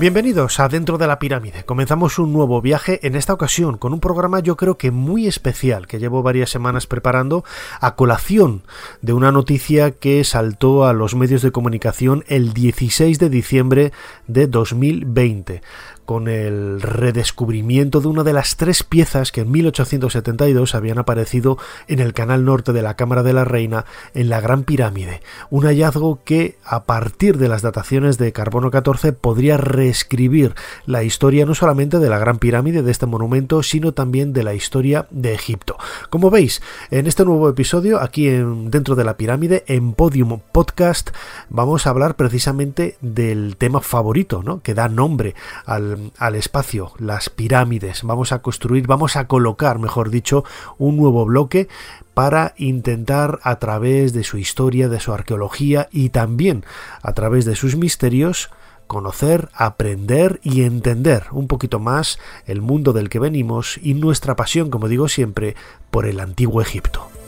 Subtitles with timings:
[0.00, 1.64] Bienvenidos a Dentro de la Pirámide.
[1.64, 5.86] Comenzamos un nuevo viaje, en esta ocasión con un programa yo creo que muy especial
[5.86, 7.44] que llevo varias semanas preparando
[7.82, 8.62] a colación
[9.02, 13.92] de una noticia que saltó a los medios de comunicación el 16 de diciembre
[14.26, 15.60] de 2020
[16.04, 21.58] con el redescubrimiento de una de las tres piezas que en 1872 habían aparecido
[21.88, 25.64] en el canal norte de la Cámara de la Reina en la Gran Pirámide, un
[25.64, 30.54] hallazgo que a partir de las dataciones de carbono 14 podría reescribir
[30.86, 34.54] la historia no solamente de la Gran Pirámide de este monumento, sino también de la
[34.54, 35.76] historia de Egipto.
[36.08, 41.10] Como veis, en este nuevo episodio, aquí en, dentro de la pirámide, en Podium Podcast,
[41.48, 44.60] vamos a hablar precisamente del tema favorito, ¿no?
[44.62, 45.34] que da nombre
[45.66, 48.02] al al espacio, las pirámides.
[48.02, 50.44] Vamos a construir, vamos a colocar, mejor dicho,
[50.78, 51.68] un nuevo bloque
[52.14, 56.64] para intentar a través de su historia, de su arqueología y también
[57.02, 58.50] a través de sus misterios,
[58.86, 64.70] conocer, aprender y entender un poquito más el mundo del que venimos y nuestra pasión,
[64.70, 65.54] como digo siempre,
[65.90, 67.19] por el antiguo Egipto.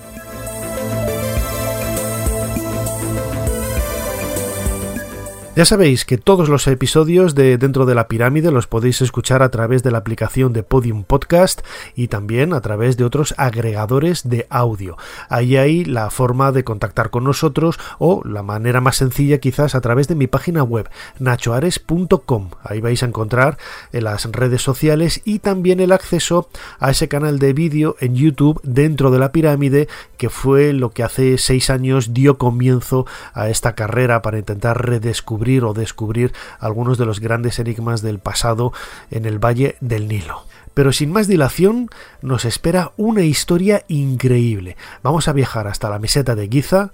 [5.54, 9.50] Ya sabéis que todos los episodios de Dentro de la Pirámide los podéis escuchar a
[9.50, 11.60] través de la aplicación de Podium Podcast
[11.94, 14.96] y también a través de otros agregadores de audio.
[15.28, 19.82] Ahí hay la forma de contactar con nosotros o la manera más sencilla quizás a
[19.82, 22.50] través de mi página web nachoares.com.
[22.64, 23.58] Ahí vais a encontrar
[23.92, 26.48] en las redes sociales y también el acceso
[26.78, 29.86] a ese canal de vídeo en YouTube Dentro de la Pirámide
[30.16, 33.04] que fue lo que hace seis años dio comienzo
[33.34, 38.72] a esta carrera para intentar redescubrir o descubrir algunos de los grandes enigmas del pasado
[39.10, 40.44] en el Valle del Nilo.
[40.74, 41.90] Pero sin más dilación,
[42.22, 44.76] nos espera una historia increíble.
[45.02, 46.92] Vamos a viajar hasta la meseta de Giza,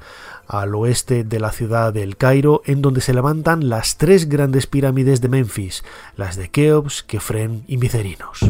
[0.49, 5.21] al oeste de la ciudad del Cairo, en donde se levantan las tres grandes pirámides
[5.21, 5.85] de Memphis,
[6.17, 8.41] las de Keops, Kefren y Micerinos.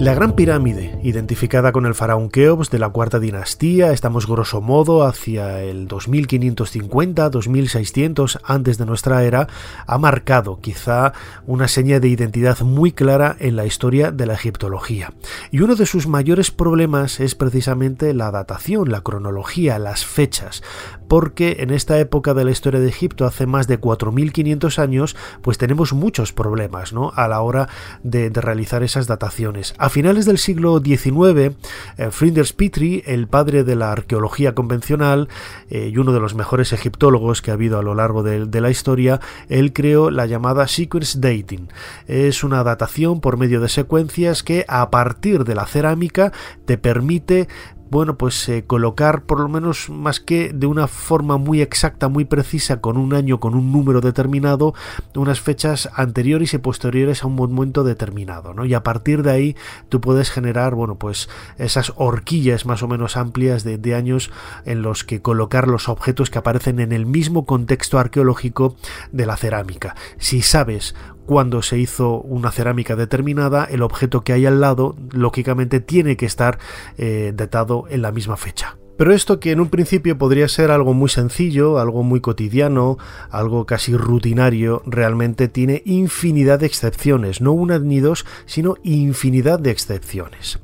[0.00, 5.04] La Gran Pirámide, identificada con el faraón Keops de la cuarta dinastía, estamos grosso modo
[5.04, 9.48] hacia el 2550-2600 antes de nuestra era,
[9.86, 11.12] ha marcado quizá
[11.46, 15.12] una seña de identidad muy clara en la historia de la egiptología.
[15.50, 20.62] Y uno de sus mayores problemas es precisamente la datación, la cronología, las fechas,
[21.10, 25.58] porque en esta época de la historia de Egipto, hace más de 4500 años, pues
[25.58, 27.10] tenemos muchos problemas ¿no?
[27.16, 27.68] a la hora
[28.04, 31.56] de, realizar esas dataciones a finales del siglo XIX,
[31.96, 35.28] eh, Flinders Petrie, el padre de la arqueología convencional
[35.68, 38.60] eh, y uno de los mejores egiptólogos que ha habido a lo largo de, de
[38.60, 41.70] la historia, él creó la llamada sequence dating.
[42.06, 46.30] Es una datación por medio de secuencias que a partir de la cerámica
[46.66, 47.48] te permite
[47.90, 52.24] bueno, pues eh, colocar por lo menos más que de una forma muy exacta, muy
[52.24, 54.74] precisa, con un año, con un número determinado,
[55.14, 58.64] unas fechas anteriores y posteriores a un momento determinado, ¿no?
[58.64, 59.56] Y a partir de ahí
[59.88, 64.30] tú puedes generar, bueno, pues esas horquillas más o menos amplias de, de años
[64.64, 68.76] en los que colocar los objetos que aparecen en el mismo contexto arqueológico
[69.10, 69.96] de la cerámica.
[70.18, 70.94] Si sabes
[71.30, 76.26] cuando se hizo una cerámica determinada, el objeto que hay al lado, lógicamente, tiene que
[76.26, 76.58] estar
[76.98, 78.76] eh, datado en la misma fecha.
[78.96, 82.98] Pero esto que en un principio podría ser algo muy sencillo, algo muy cotidiano,
[83.30, 89.70] algo casi rutinario, realmente tiene infinidad de excepciones, no una ni dos, sino infinidad de
[89.70, 90.58] excepciones.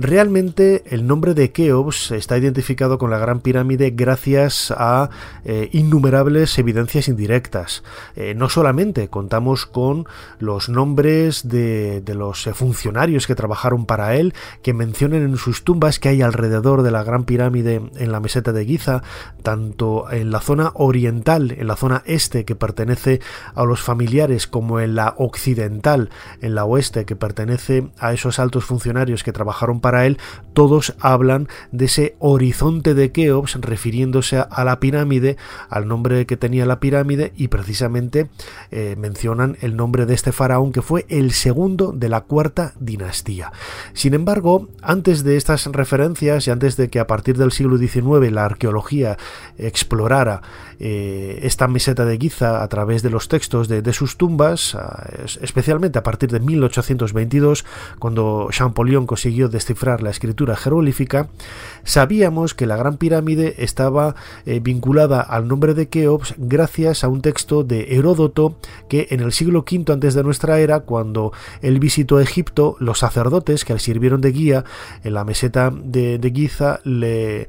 [0.00, 5.10] Realmente el nombre de Keops está identificado con la Gran Pirámide gracias a
[5.44, 7.82] eh, innumerables evidencias indirectas.
[8.14, 10.06] Eh, no solamente contamos con
[10.38, 16.10] los nombres de, los funcionarios que trabajaron para él, que mencionan en sus tumbas que
[16.10, 19.02] hay alrededor de la Gran Pirámide en la meseta de Giza,
[19.42, 23.20] tanto en la zona oriental, en la zona este que pertenece
[23.52, 26.10] a los familiares, como en la occidental,
[26.40, 30.18] en la oeste que pertenece a esos altos funcionarios que trabajaron para él,
[30.58, 35.36] todos hablan de ese horizonte de Keops refiriéndose a la pirámide,
[35.70, 38.28] al nombre que tenía la pirámide y precisamente
[38.72, 43.52] eh, mencionan el nombre de este faraón que fue el segundo de la cuarta dinastía.
[43.92, 48.32] Sin embargo, antes de estas referencias y antes de que a partir del siglo XIX
[48.32, 49.16] la arqueología
[49.58, 50.42] explorara
[50.80, 54.76] eh, esta meseta de Giza a través de los textos de, sus tumbas,
[55.40, 57.64] especialmente a partir de 1822,
[57.98, 61.28] cuando Champollion consiguió descifrar la escritura jeroglífica,
[61.84, 64.14] sabíamos que la Gran Pirámide estaba
[64.46, 68.56] eh, vinculada al nombre de Keops gracias a un texto de Heródoto
[68.88, 71.32] que en el siglo V antes de nuestra era, cuando
[71.62, 74.64] él visitó Egipto, los sacerdotes que le sirvieron de guía
[75.02, 77.48] en la meseta de Giza le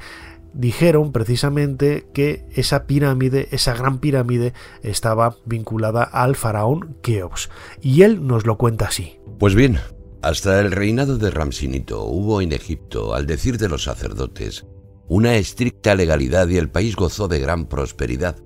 [0.53, 4.53] dijeron precisamente que esa pirámide, esa gran pirámide,
[4.83, 7.49] estaba vinculada al faraón Keops.
[7.81, 9.19] Y él nos lo cuenta así.
[9.37, 9.79] Pues bien,
[10.21, 14.65] hasta el reinado de Ramsinito hubo en Egipto, al decir de los sacerdotes,
[15.07, 18.37] una estricta legalidad y el país gozó de gran prosperidad.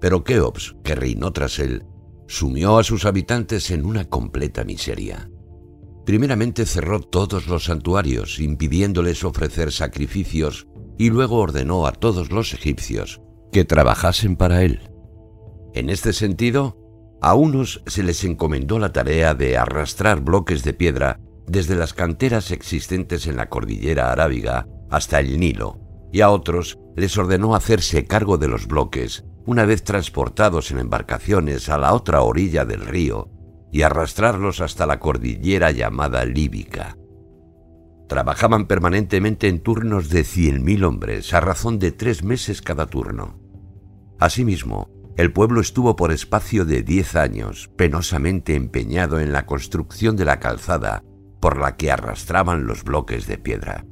[0.00, 1.84] Pero Keops, que reinó tras él,
[2.26, 5.30] sumió a sus habitantes en una completa miseria.
[6.04, 10.66] Primeramente cerró todos los santuarios, impidiéndoles ofrecer sacrificios
[10.98, 13.20] y luego ordenó a todos los egipcios
[13.52, 14.80] que trabajasen para él.
[15.74, 16.76] En este sentido,
[17.20, 22.50] a unos se les encomendó la tarea de arrastrar bloques de piedra desde las canteras
[22.50, 25.80] existentes en la cordillera arábiga hasta el Nilo,
[26.12, 31.68] y a otros les ordenó hacerse cargo de los bloques una vez transportados en embarcaciones
[31.68, 33.28] a la otra orilla del río
[33.72, 36.96] y arrastrarlos hasta la cordillera llamada Líbica.
[38.08, 43.38] Trabajaban permanentemente en turnos de 100.000 hombres, a razón de tres meses cada turno.
[44.18, 50.24] Asimismo, el pueblo estuvo por espacio de 10 años penosamente empeñado en la construcción de
[50.24, 51.04] la calzada
[51.40, 53.84] por la que arrastraban los bloques de piedra.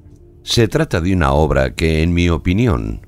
[0.43, 3.07] Se trata de una obra que, en mi opinión,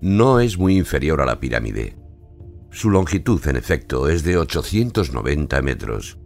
[0.00, 1.96] no es muy inferior a la pirámide.
[2.70, 6.17] Su longitud, en efecto, es de 890 metros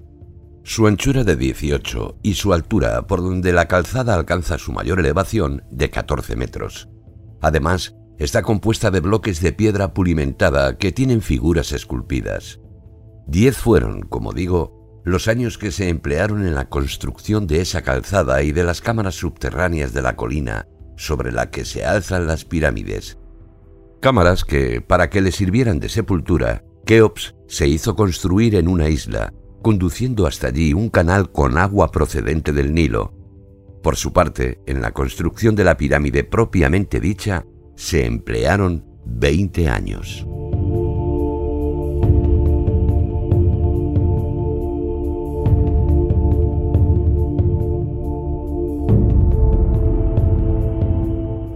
[0.64, 5.64] su anchura de 18 y su altura, por donde la calzada alcanza su mayor elevación,
[5.70, 6.88] de 14 metros.
[7.40, 12.60] Además, está compuesta de bloques de piedra pulimentada que tienen figuras esculpidas.
[13.26, 18.42] Diez fueron, como digo, los años que se emplearon en la construcción de esa calzada
[18.42, 23.18] y de las cámaras subterráneas de la colina sobre la que se alzan las pirámides.
[24.00, 29.32] Cámaras que, para que le sirvieran de sepultura, Keops se hizo construir en una isla,
[29.62, 33.14] conduciendo hasta allí un canal con agua procedente del Nilo.
[33.82, 40.26] Por su parte, en la construcción de la pirámide propiamente dicha, se emplearon 20 años.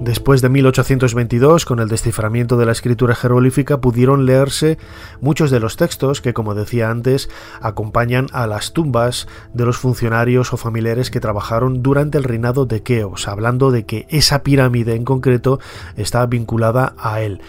[0.07, 4.79] Después de 1822, con el desciframiento de la escritura jeroglífica, pudieron leerse
[5.21, 7.29] muchos de los textos que, como decía antes,
[7.61, 12.85] acompañan a las tumbas de los funcionarios o familiares que trabajaron durante el reinado de
[12.85, 15.59] Keops, hablando de que esa pirámide en concreto
[15.97, 17.41] está vinculada a él.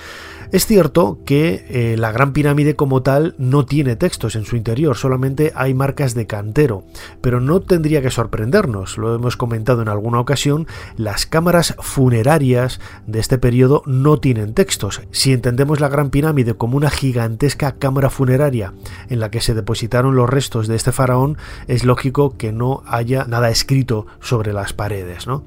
[0.51, 4.95] Es cierto que eh, la Gran Pirámide como tal no tiene textos en su interior,
[4.95, 6.85] solamente hay marcas de cantero,
[7.21, 13.19] pero no tendría que sorprendernos, lo hemos comentado en alguna ocasión, las cámaras funerarias de
[13.19, 15.01] este periodo no tienen textos.
[15.11, 18.73] Si entendemos la Gran Pirámide como una gigantesca cámara funeraria
[19.09, 21.37] en la que se depositaron los restos de este faraón,
[21.67, 25.27] es lógico que no haya nada escrito sobre las paredes.
[25.27, 25.43] ¿no?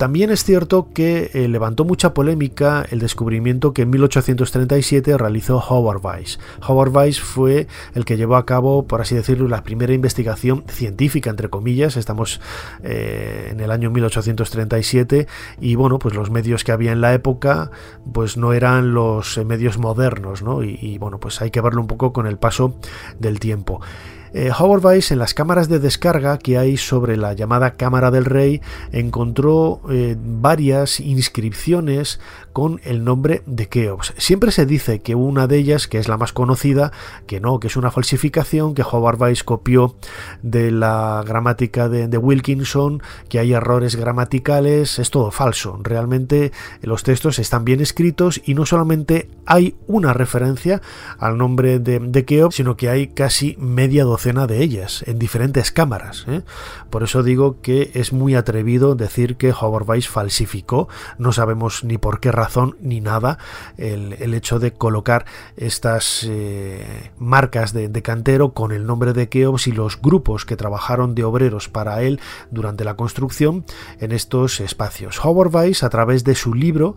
[0.00, 6.00] También es cierto que eh, levantó mucha polémica el descubrimiento que en 1837 realizó Howard
[6.02, 6.40] Weiss.
[6.66, 11.28] Howard Weiss fue el que llevó a cabo, por así decirlo, la primera investigación científica,
[11.28, 11.98] entre comillas.
[11.98, 12.40] Estamos
[12.82, 15.26] eh, en el año 1837
[15.60, 17.70] y bueno, pues los medios que había en la época
[18.10, 20.62] pues no eran los medios modernos, ¿no?
[20.62, 22.74] y bueno, pues hay que verlo un poco con el paso
[23.18, 23.82] del tiempo.
[24.32, 28.24] Eh, Howard Weiss en las cámaras de descarga que hay sobre la llamada Cámara del
[28.24, 28.60] Rey
[28.92, 32.20] encontró eh, varias inscripciones
[32.52, 34.14] con el nombre de Keops.
[34.16, 36.92] Siempre se dice que una de ellas, que es la más conocida,
[37.26, 39.94] que no, que es una falsificación, que Howard Weiss copió
[40.42, 45.78] de la gramática de, Wilkinson, que hay errores gramaticales, es todo falso.
[45.82, 46.52] Realmente
[46.82, 50.82] los textos están bien escritos y no solamente hay una referencia
[51.18, 55.70] al nombre de, de Keops, sino que hay casi media docena de ellas en diferentes
[55.72, 56.24] cámaras.
[56.28, 56.42] ¿eh?
[56.90, 60.88] Por eso digo que es muy atrevido decir que Howard Weiss falsificó,
[61.18, 62.32] no sabemos ni por qué
[62.80, 63.38] ni nada
[63.76, 69.72] el, hecho de colocar estas eh, marcas de, cantero con el nombre de Keops y
[69.72, 72.20] los grupos que trabajaron de obreros para él
[72.50, 73.64] durante la construcción
[73.98, 75.22] en estos espacios.
[75.24, 76.96] Howard Weiss, a través de su libro,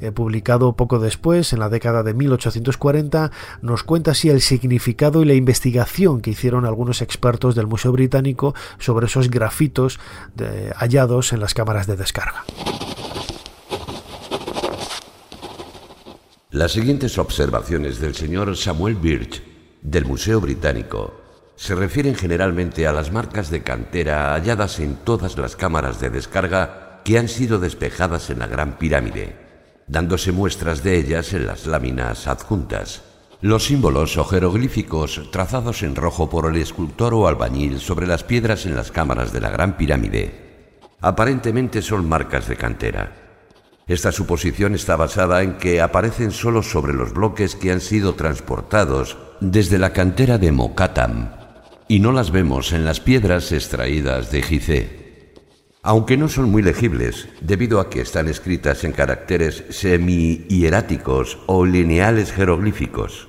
[0.00, 3.30] eh, publicado poco después, en la década de 1840,
[3.62, 8.54] nos cuenta así el significado y la investigación que hicieron algunos expertos del Museo Británico
[8.78, 9.98] sobre esos grafitos
[10.76, 12.44] hallados en las cámaras de descarga.
[16.54, 19.42] Las siguientes observaciones del señor Samuel Birch
[19.82, 21.12] del Museo Británico
[21.56, 27.00] se refieren generalmente a las marcas de cantera halladas en todas las cámaras de descarga
[27.04, 29.34] que han sido despejadas en la Gran Pirámide,
[29.88, 33.02] dándose muestras de ellas en las láminas adjuntas.
[33.40, 38.64] Los símbolos o jeroglíficos trazados en rojo por el escultor o albañil sobre las piedras
[38.64, 43.23] en las cámaras de la Gran Pirámide aparentemente son marcas de cantera.
[43.86, 49.18] Esta suposición está basada en que aparecen solo sobre los bloques que han sido transportados
[49.40, 51.32] desde la cantera de Mokatam
[51.86, 55.34] y no las vemos en las piedras extraídas de Gizeh.
[55.82, 62.32] Aunque no son muy legibles, debido a que están escritas en caracteres semi-hieráticos o lineales
[62.32, 63.28] jeroglíficos,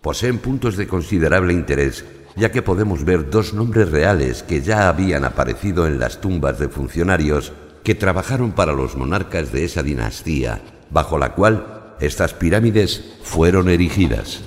[0.00, 2.04] poseen puntos de considerable interés
[2.36, 6.68] ya que podemos ver dos nombres reales que ya habían aparecido en las tumbas de
[6.68, 7.52] funcionarios
[7.82, 10.60] que trabajaron para los monarcas de esa dinastía,
[10.90, 14.40] bajo la cual estas pirámides fueron erigidas.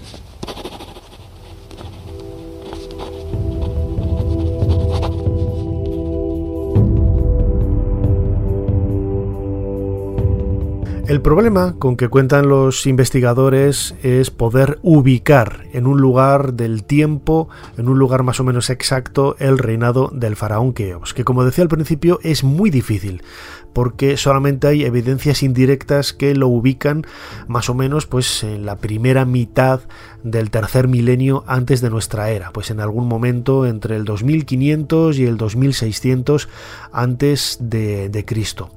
[11.16, 17.48] El problema con que cuentan los investigadores es poder ubicar en un lugar del tiempo,
[17.78, 21.62] en un lugar más o menos exacto, el reinado del faraón Keops, que como decía
[21.62, 23.24] al principio es muy difícil,
[23.72, 27.06] porque solamente hay evidencias indirectas que lo ubican
[27.48, 29.80] más o menos pues en la primera mitad
[30.22, 35.24] del tercer milenio antes de nuestra era, pues en algún momento entre el 2500 y
[35.24, 36.50] el 2600
[36.92, 38.70] antes de, de Cristo.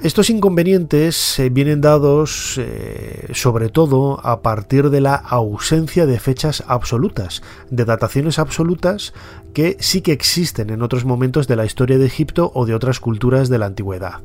[0.00, 6.62] Estos inconvenientes eh, vienen dados eh, sobre todo a partir de la ausencia de fechas
[6.68, 9.12] absolutas, de dataciones absolutas
[9.52, 13.00] que sí que existen en otros momentos de la historia de Egipto o de otras
[13.00, 14.20] culturas de la antigüedad.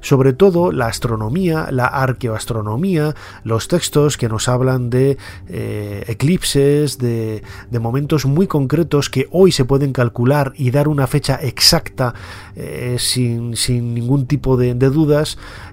[0.00, 7.42] Sobre todo la astronomía, la arqueoastronomía, los textos que nos hablan de eh, eclipses, de,
[7.80, 12.14] momentos muy concretos que hoy se pueden calcular y dar una fecha exacta
[12.98, 13.52] sin,
[13.94, 15.08] ningún tipo de duda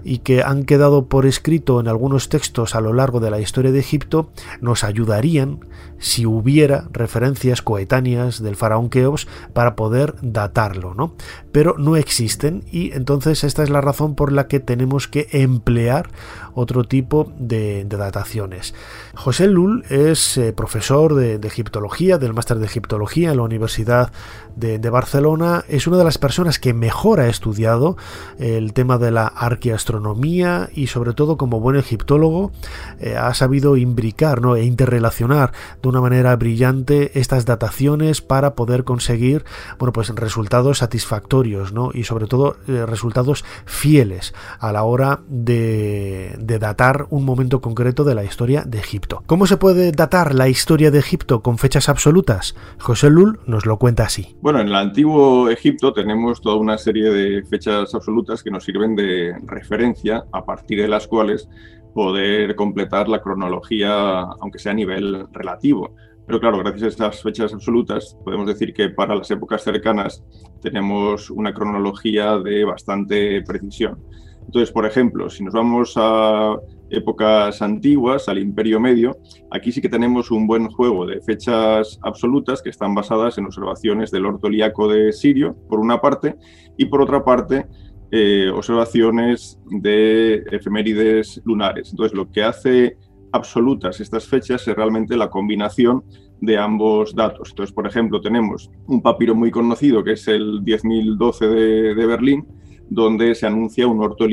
[0.04, 3.72] y que han quedado por escrito en algunos textos a lo largo de la historia
[3.72, 5.60] de Egipto nos ayudarían
[5.98, 11.14] si hubiera referencias coetáneas del faraón Keops para poder datarlo, ¿no?
[11.52, 16.10] Pero no existen y entonces esta es la razón por la que tenemos que emplear
[16.54, 18.74] otro tipo de, dataciones.
[19.14, 24.10] José Lul es eh, profesor de, egiptología, del máster de egiptología en la Universidad
[24.56, 27.96] de, Barcelona, es una de las personas que mejor ha estudiado
[28.38, 32.52] el tema de la arqueastronomía y sobre todo como buen egiptólogo
[33.00, 34.56] eh, ha sabido imbricar ¿no?
[34.56, 35.52] e interrelacionar
[35.82, 39.44] de una manera brillante estas dataciones para poder conseguir
[39.78, 41.90] bueno, pues resultados satisfactorios ¿no?
[41.92, 48.04] y sobre todo eh, resultados fieles a la hora de, de datar un momento concreto
[48.04, 49.22] de la historia de Egipto.
[49.26, 52.54] ¿Cómo se puede datar la historia de Egipto con fechas absolutas?
[52.78, 54.36] José Lul nos lo cuenta así.
[54.40, 58.94] Bueno, en el antiguo Egipto tenemos toda una serie de fechas absolutas que nos sirven
[58.96, 61.48] de referencia a partir de las cuales
[61.94, 65.94] poder completar la cronología, aunque sea a nivel relativo.
[66.26, 70.24] Pero claro, gracias a estas fechas absolutas, podemos decir que para las épocas cercanas
[70.60, 73.98] tenemos una cronología de bastante precisión.
[74.46, 76.56] Entonces, por ejemplo, si nos vamos a
[76.88, 79.18] épocas antiguas, al Imperio Medio,
[79.50, 84.10] aquí sí que tenemos un buen juego de fechas absolutas que están basadas en observaciones
[84.10, 86.36] del ortolíaco de Sirio, por una parte,
[86.76, 87.66] y por otra parte,
[88.12, 91.90] eh, observaciones de efemérides lunares.
[91.90, 92.96] Entonces, lo que hace
[93.32, 96.04] absolutas, estas fechas, es realmente la combinación
[96.40, 97.50] de ambos datos.
[97.50, 102.46] Entonces, por ejemplo, tenemos un papiro muy conocido que es el 10.012 de, de Berlín,
[102.88, 104.26] donde se anuncia un orto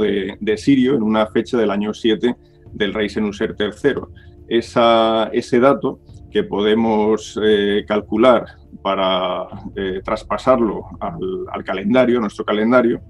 [0.00, 2.34] de, de, Sirio en una fecha del año 7
[2.72, 4.02] del rey Senuser III.
[4.48, 6.00] Ese dato
[6.30, 8.46] que podemos eh, calcular
[8.82, 13.00] para eh, traspasarlo al, calendario, nuestro calendario,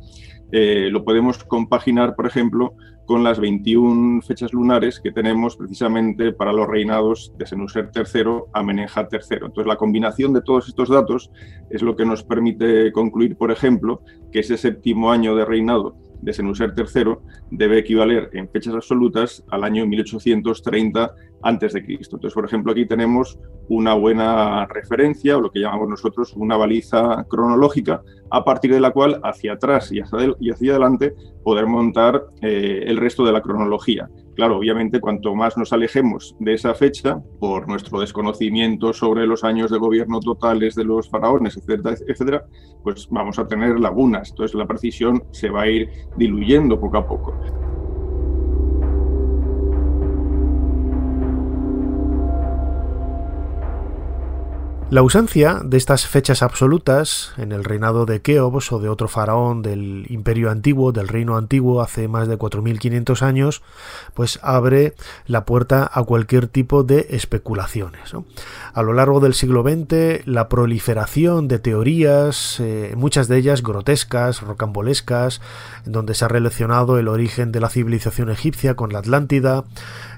[0.52, 2.74] eh, lo podemos compaginar, por ejemplo,
[3.06, 8.62] con las 21 fechas lunares que tenemos precisamente para los reinados de Senuser III a
[8.62, 9.38] Menenja III.
[9.46, 11.30] Entonces, la combinación de todos estos datos
[11.70, 16.32] es lo que nos permite concluir, por ejemplo, que ese séptimo año de reinado de
[16.32, 17.14] Senuser III
[17.50, 22.16] debe equivaler en fechas absolutas al año 1830 antes de Cristo.
[22.16, 27.24] Entonces, por ejemplo, aquí tenemos una buena referencia, o lo que llamamos nosotros una baliza
[27.28, 32.26] cronológica, a partir de la cual hacia atrás y hacia, y hacia adelante poder montar
[32.42, 34.08] eh, el resto de la cronología.
[34.40, 39.70] Claro, obviamente, cuanto más nos alejemos de esa fecha, por nuestro desconocimiento sobre los años
[39.70, 42.46] de gobierno totales de los faraones, etcétera, etcétera,
[42.82, 44.30] pues vamos a tener lagunas.
[44.30, 47.34] Entonces, la precisión se va a ir diluyendo poco a poco.
[54.90, 59.62] La ausencia de estas fechas absolutas en el reinado de Keops o de otro faraón
[59.62, 63.62] del imperio antiguo, del reino antiguo hace más de 4.500 años,
[64.14, 64.94] pues abre
[65.26, 68.14] la puerta a cualquier tipo de especulaciones.
[68.74, 74.42] A lo largo del siglo XX, la proliferación de teorías, eh, muchas de ellas grotescas,
[74.42, 75.40] rocambolescas,
[75.84, 79.62] donde se ha relacionado el origen de la civilización egipcia con la Atlántida,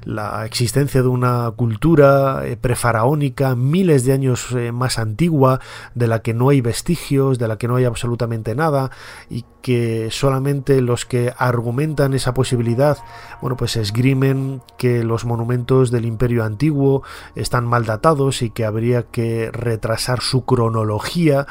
[0.04, 5.60] la existencia de una cultura eh, prefaraónica miles de años eh, más antigua,
[5.94, 8.90] de la que no hay vestigios, de la que no hay absolutamente nada,
[9.28, 12.98] y que solamente los que argumentan esa posibilidad,
[13.40, 17.02] bueno, pues esgrimen que los monumentos del imperio antiguo
[17.34, 21.46] están mal datados y que habría que retrasar su cronología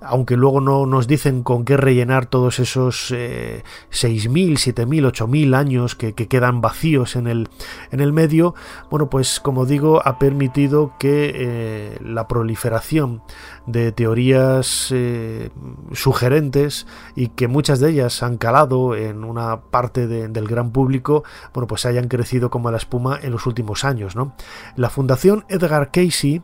[0.00, 5.94] aunque luego no nos dicen con qué rellenar todos esos eh, 6.000, 7.000, 8.000 años
[5.94, 7.48] que, quedan vacíos en el,
[7.90, 8.54] en el medio,
[8.90, 13.22] bueno, pues como digo, ha permitido que eh, la proliferación
[13.66, 15.50] de teorías eh,
[15.92, 21.66] sugerentes y que muchas de ellas han calado en una parte del gran público, bueno,
[21.66, 24.34] pues hayan crecido como la espuma en los últimos años, ¿no?
[24.76, 26.42] La Fundación Edgar Casey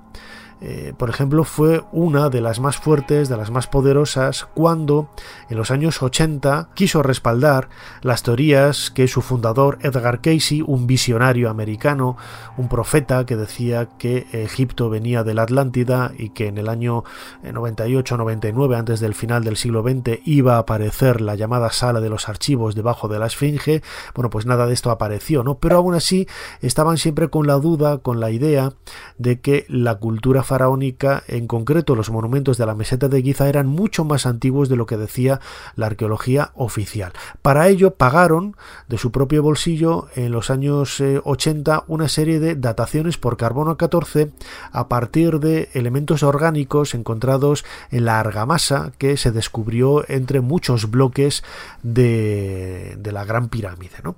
[0.65, 5.09] eh, por ejemplo, fue una de las más fuertes, de las más poderosas, cuando
[5.51, 7.69] en los años 80 quiso respaldar
[8.01, 12.17] las teorías que su fundador Edgar Casey, un visionario americano,
[12.57, 17.03] un profeta que decía que Egipto venía de la Atlántida y que en el año
[17.43, 22.29] 98-99, antes del final del siglo XX, iba a aparecer la llamada sala de los
[22.29, 23.83] archivos debajo de la Esfinge.
[24.15, 25.57] Bueno, pues nada de esto apareció, ¿no?
[25.57, 26.29] Pero aún así
[26.61, 28.75] estaban siempre con la duda, con la idea
[29.19, 33.67] de que la cultura faraónica, en concreto los monumentos de la meseta de Giza, eran
[33.67, 35.41] mucho más antiguos de lo que decía
[35.77, 37.15] la arqueología oficial.
[37.41, 38.55] Para ello pagaron
[38.87, 43.79] de su propio bolsillo en los años 80 eh, una serie de dataciones por carbono
[43.79, 44.31] 14
[44.73, 51.45] a partir de elementos orgánicos encontrados en la argamasa que se descubrió entre muchos bloques
[51.83, 53.97] de, de la Gran Pirámide.
[54.05, 54.17] ¿no?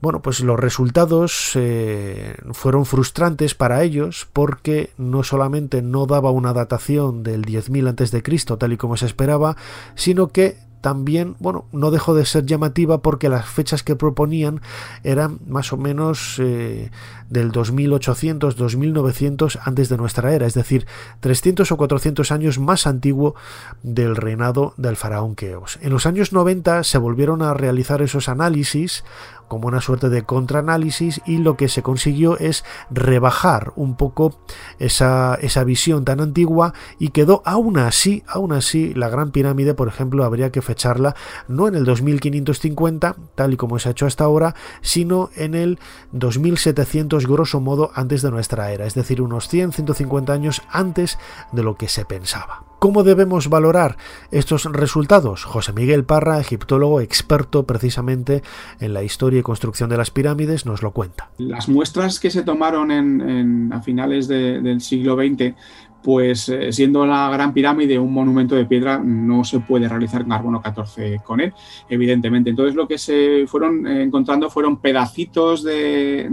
[0.00, 6.52] Bueno, pues los resultados eh, fueron frustrantes para ellos porque no solamente no daba una
[6.52, 8.56] datación del 10.000 a.C.
[8.56, 9.56] tal y como se esperaba,
[9.96, 14.60] sino que también, bueno, no dejó de ser llamativa porque las fechas que proponían
[15.02, 16.90] eran más o menos eh,
[17.28, 20.86] del 2800, 2900 antes de nuestra era, es decir,
[21.20, 23.34] 300 o 400 años más antiguo
[23.82, 25.78] del reinado del faraón Keos.
[25.82, 29.04] En los años 90 se volvieron a realizar esos análisis
[29.48, 34.38] como una suerte de contraanálisis y lo que se consiguió es rebajar un poco
[34.78, 39.88] esa, esa visión tan antigua y quedó aún así, aún así, la Gran Pirámide, por
[39.88, 41.16] ejemplo, habría que fecharla
[41.48, 45.78] no en el 2550, tal y como se ha hecho hasta ahora, sino en el
[46.12, 51.18] 2700 grosso modo antes de nuestra era, es decir, unos 100-150 años antes
[51.52, 52.67] de lo que se pensaba.
[52.78, 53.96] ¿Cómo debemos valorar
[54.30, 55.44] estos resultados?
[55.44, 58.42] José Miguel Parra, egiptólogo experto precisamente
[58.78, 61.30] en la historia y construcción de las pirámides, nos lo cuenta.
[61.38, 65.54] Las muestras que se tomaron en, a finales del siglo XX
[66.02, 70.60] pues eh, siendo la Gran Pirámide un monumento de piedra, no se puede realizar carbono
[70.62, 71.52] 14 con él,
[71.88, 72.50] evidentemente.
[72.50, 76.30] Entonces lo que se fueron eh, encontrando fueron pedacitos de,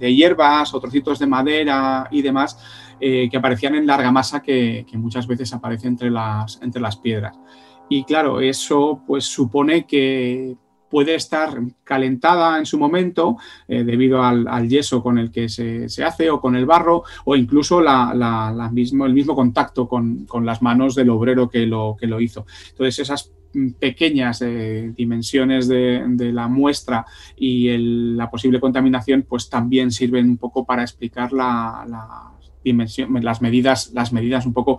[0.00, 2.58] hierbas o trocitos de madera y demás
[3.00, 7.38] eh, que aparecían en larga masa que, muchas veces aparece entre las, entre las piedras.
[7.88, 10.56] Y claro, eso pues supone que
[10.92, 16.28] puede estar calentada en su momento eh, debido al, yeso con el que se, hace
[16.28, 21.08] o con el barro o incluso la, mismo, el mismo contacto con, las manos del
[21.08, 22.44] obrero que lo, que lo hizo.
[22.72, 23.32] Entonces esas
[23.80, 27.74] pequeñas eh, dimensiones de, la muestra y
[28.14, 34.12] la posible contaminación pues también sirven un poco para explicar la, dimensión, las medidas, las
[34.12, 34.78] medidas un poco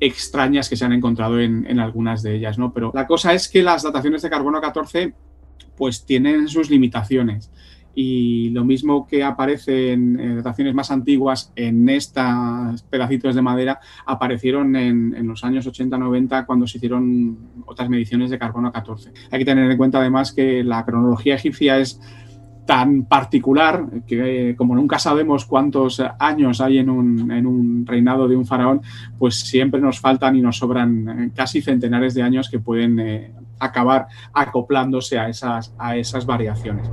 [0.00, 2.72] extrañas que se han encontrado en, en, algunas de ellas, ¿no?
[2.72, 5.14] Pero la cosa es que las dataciones de carbono 14
[5.82, 7.50] pues tienen sus limitaciones.
[7.92, 14.76] Y lo mismo que aparece en dataciones más antiguas en estos pedacitos de madera, aparecieron
[14.76, 19.10] en, los años 80-90 cuando se hicieron otras mediciones de carbono 14.
[19.32, 22.00] Hay que tener en cuenta además que la cronología egipcia es
[22.64, 28.82] tan particular que como nunca sabemos cuántos años hay en un, reinado de un faraón,
[29.18, 33.32] pues siempre nos faltan y nos sobran casi centenares de años que pueden eh,
[33.64, 36.90] acabar acoplándose a esas, a esas variaciones.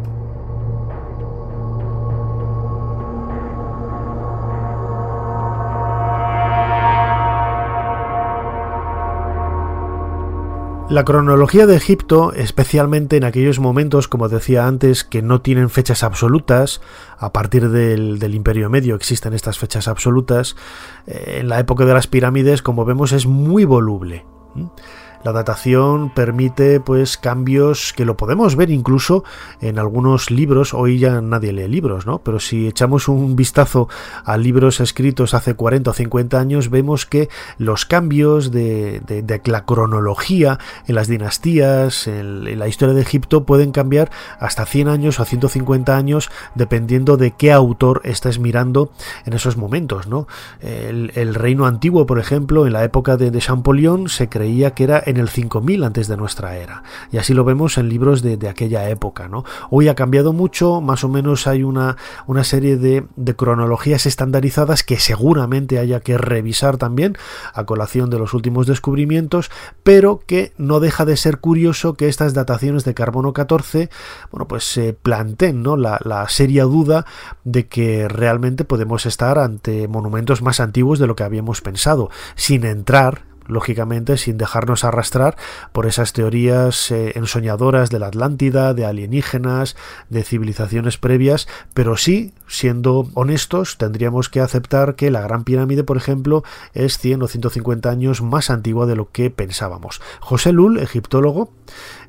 [10.90, 16.02] La cronología de Egipto, especialmente en aquellos momentos, como decía antes, que no tienen fechas
[16.02, 16.82] absolutas,
[17.20, 20.56] a partir del, Imperio Medio existen estas fechas absolutas,
[21.06, 24.26] eh, en la época de las pirámides, como vemos, es muy voluble.
[25.24, 29.26] La datación permite pues cambios que lo podemos ver incluso
[29.60, 32.20] en algunos libros, hoy ya nadie lee libros, ¿no?
[32.20, 33.90] Pero si echamos un vistazo
[34.24, 37.28] a libros escritos hace 40 o 50 años, vemos que
[37.58, 39.02] los cambios de,
[39.46, 45.20] la cronología en las dinastías, en, la historia de Egipto, pueden cambiar hasta 100 años
[45.20, 48.92] o 150 años dependiendo de qué autor estés mirando
[49.26, 50.28] en esos momentos, ¿no?
[50.62, 55.04] El, reino antiguo, por ejemplo, en la época de, de Champollion se creía que era
[55.10, 56.84] en el 5000 antes de nuestra era.
[57.12, 59.28] Y así lo vemos en libros de, aquella época.
[59.28, 59.44] ¿no?
[59.72, 65.00] Hoy ha cambiado mucho, más o menos hay una, una serie de, cronologías estandarizadas que
[65.00, 67.18] seguramente haya que revisar también
[67.54, 69.50] a colación de los últimos descubrimientos,
[69.84, 73.90] pero que no deja de ser curioso que estas dataciones de carbono 14,
[74.32, 75.76] bueno, pues se planteen ¿no?
[75.76, 77.06] la, la seria duda
[77.44, 82.66] de que realmente podemos estar ante monumentos más antiguos de lo que habíamos pensado, sin
[82.66, 85.36] entrar lógicamente sin dejarnos arrastrar
[85.72, 89.76] por esas teorías eh, ensoñadoras de la Atlántida, de alienígenas,
[90.10, 95.98] de civilizaciones previas, pero sí, siendo honestos, tendríamos que aceptar que la Gran Pirámide, por
[95.98, 100.02] ejemplo, es 100 o 150 años más antigua de lo que pensábamos.
[100.20, 101.52] José Lul, egiptólogo,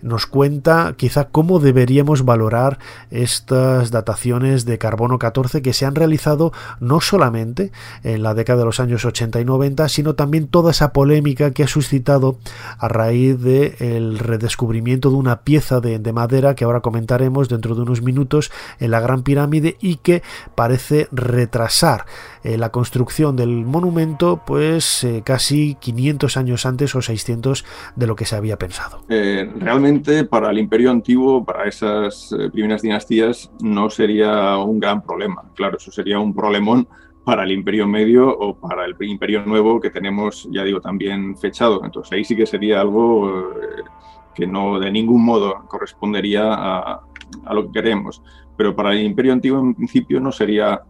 [0.02, 2.78] nos cuenta quizá cómo deberíamos valorar
[3.10, 8.64] estas dataciones de carbono 14 que se han realizado no solamente en la década de
[8.66, 12.38] los años 80 y 90, sino también toda esa polémica que ha suscitado
[12.78, 18.02] a raíz del redescubrimiento de una pieza de, madera que ahora comentaremos dentro de unos
[18.02, 20.22] minutos en la Gran Pirámide y que
[20.54, 22.06] parece retrasar
[22.42, 27.64] eh, la construcción del monumento pues eh, casi 500 años antes o 600
[27.96, 29.02] de lo que se había pensado.
[29.10, 35.44] Eh, realmente para el imperio antiguo, para esas primeras dinastías, no sería un gran problema.
[35.54, 36.88] Claro, eso sería un problemón
[37.24, 41.84] para el imperio medio o para el imperio nuevo que tenemos, ya digo, también fechado.
[41.84, 43.52] Entonces ahí sí que sería algo
[44.34, 47.02] que no de ningún modo correspondería a,
[47.44, 48.22] a lo que queremos.
[48.56, 50.82] Pero para el imperio antiguo en principio no sería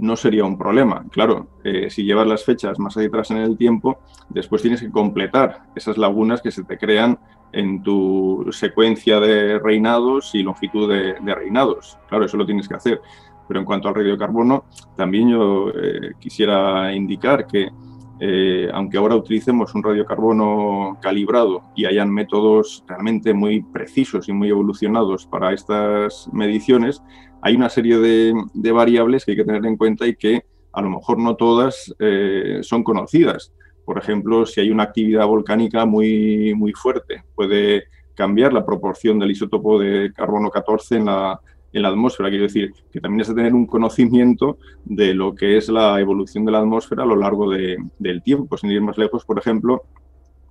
[0.00, 1.04] no sería un problema.
[1.10, 5.66] Claro, eh, si llevas las fechas más atrás en el tiempo, después tienes que completar
[5.74, 7.18] esas lagunas que se te crean
[7.52, 11.98] en tu secuencia de reinados y longitud de, reinados.
[12.08, 13.00] Claro, eso lo tienes que hacer.
[13.46, 14.64] Pero en cuanto al radiocarbono,
[14.96, 17.68] también yo eh, quisiera indicar que
[18.22, 24.50] eh, aunque ahora utilicemos un radiocarbono calibrado y hayan métodos realmente muy precisos y muy
[24.50, 27.02] evolucionados para estas mediciones,
[27.40, 30.90] hay una serie de, variables que hay que tener en cuenta y que a lo
[30.90, 33.54] mejor no todas eh, son conocidas.
[33.86, 39.30] Por ejemplo, si hay una actividad volcánica muy, muy fuerte, puede cambiar la proporción del
[39.30, 41.40] isótopo de carbono 14 en la,
[41.72, 42.28] en la atmósfera.
[42.28, 46.44] Quiero decir que también es de tener un conocimiento de lo que es la evolución
[46.44, 48.56] de la atmósfera a lo largo del tiempo.
[48.56, 49.84] Sin ir más lejos, por ejemplo,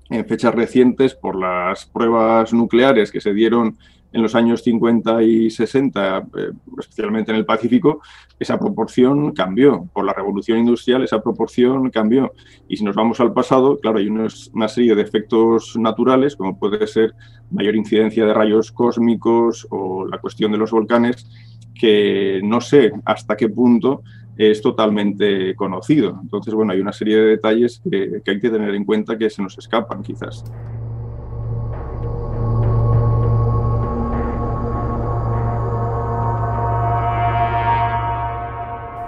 [0.10, 3.78] en fechas recientes, por las pruebas nucleares que se dieron
[4.12, 8.02] en los años 50 y 60, eh, especialmente en el Pacífico,
[8.40, 9.88] esa proporción cambió.
[9.94, 12.34] Por la revolución industrial esa proporción cambió.
[12.68, 16.88] Y si nos vamos al pasado, claro, hay una serie de efectos naturales, como puede
[16.88, 17.14] ser
[17.52, 21.30] mayor incidencia de rayos cósmicos o la cuestión de los volcanes,
[21.76, 24.04] que no sé hasta qué punto
[24.38, 26.18] es totalmente conocido.
[26.22, 29.30] Entonces, bueno, hay una serie de detalles que, que hay que tener en cuenta que
[29.30, 30.46] se nos escapan quizás.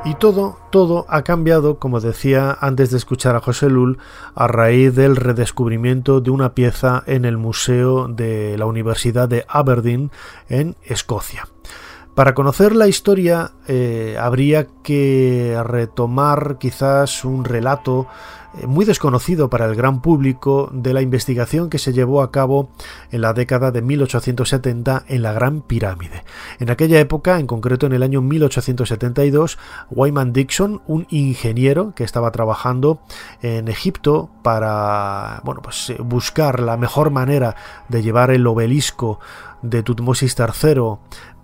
[0.03, 3.99] Y todo, todo ha cambiado, como decía antes de escuchar a José Lul,
[4.33, 10.09] a raíz del redescubrimiento de una pieza en el Museo de la Universidad de Aberdeen
[10.49, 11.47] en Escocia.
[12.15, 18.07] Para conocer la historia eh, habría que retomar quizás un relato
[18.67, 22.69] muy desconocido para el gran público de la investigación que se llevó a cabo
[23.11, 26.23] en la década de 1870 en la Gran Pirámide.
[26.59, 29.57] En aquella época, en concreto en el año 1872,
[29.89, 33.01] Wyman Dixon, un ingeniero que estaba trabajando
[33.41, 37.55] en Egipto para bueno, pues, buscar la mejor manera
[37.87, 39.19] de llevar el obelisco
[39.61, 40.97] de Tutmosis III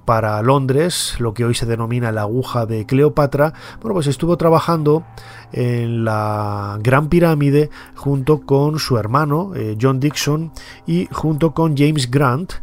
[0.07, 5.03] para Londres, lo que hoy se denomina la aguja de Cleopatra, bueno, pues estuvo trabajando
[5.51, 10.53] en la Gran Pirámide junto con su hermano eh, John Dixon
[10.85, 12.53] y junto con James Grant,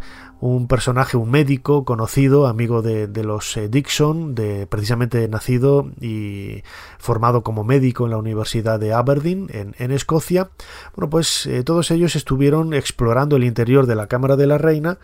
[0.45, 6.63] un personaje, un médico conocido, amigo de, los eh, Dixon, de, precisamente nacido y
[6.99, 10.51] formado como médico en la Universidad de Aberdeen, en, Escocia.
[10.95, 14.99] Bueno, pues eh, todos ellos estuvieron explorando el interior de la Cámara de la Reina,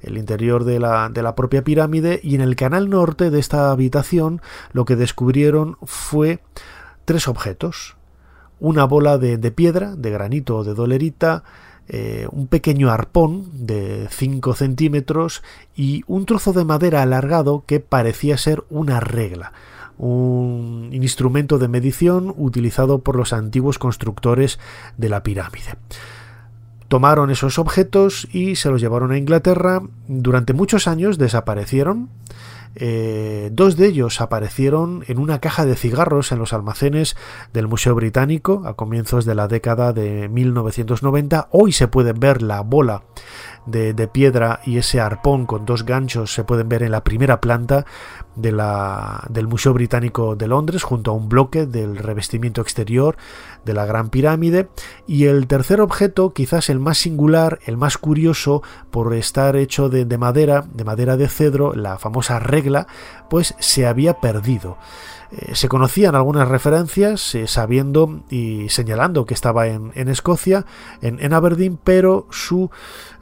[0.00, 3.70] el interior de la, de la propia pirámide, y en el canal norte de esta
[3.70, 4.40] habitación
[4.72, 6.40] lo que descubrieron fue
[7.04, 7.98] tres objetos.
[8.60, 11.44] Una bola de, de piedra, de granito o de dolerita,
[11.88, 15.42] eh, un pequeño arpón de 5 centímetros
[15.76, 19.52] y un trozo de madera alargado que parecía ser una regla,
[19.98, 24.58] un instrumento de medición utilizado por los antiguos constructores
[24.96, 25.76] de la pirámide.
[26.88, 29.82] Tomaron esos objetos y se los llevaron a Inglaterra.
[30.06, 32.08] Durante muchos años desaparecieron
[32.78, 37.16] eh, dos de ellos aparecieron en una caja de cigarros en los almacenes
[37.52, 41.48] del Museo Británico a comienzos de la década de 1990.
[41.50, 43.02] Hoy se puede ver la bola
[43.66, 47.84] de, piedra y ese arpón con dos ganchos se pueden ver en la primera planta
[48.36, 53.16] de la, del Museo Británico de Londres junto a un bloque del revestimiento exterior
[53.66, 54.68] de la Gran Pirámide
[55.06, 60.06] y el tercer objeto quizás el más singular el más curioso por estar hecho de,
[60.06, 62.86] de madera de madera de cedro la famosa regla
[63.28, 64.78] pues se había perdido
[65.32, 70.66] eh, se conocían algunas referencias eh, sabiendo y señalando que estaba en, Escocia,
[71.02, 72.70] en, Aberdeen, pero su